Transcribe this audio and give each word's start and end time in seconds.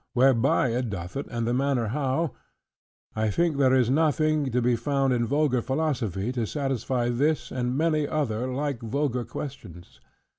whereby 0.13 0.69
it 0.69 0.89
doth 0.89 1.15
it? 1.15 1.27
and 1.29 1.45
the 1.47 1.53
manner 1.53 1.89
how? 1.89 2.33
I 3.15 3.29
think 3.29 3.57
that 3.57 3.69
there 3.69 3.75
is 3.79 3.91
nothing 3.91 4.49
to 4.49 4.59
be 4.59 4.75
found 4.75 5.13
in 5.13 5.27
vulgar 5.27 5.61
philosophy, 5.61 6.31
to 6.31 6.47
satisfy 6.47 7.09
this 7.09 7.51
and 7.51 7.77
many 7.77 8.07
other 8.07 8.47
like 8.51 8.81
vulgar 8.81 9.23
questions. 9.25 9.99